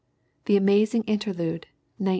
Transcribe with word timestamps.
The 0.45 0.57
Amazing 0.57 1.03
Interlude, 1.03 1.67
1918. 1.99 2.09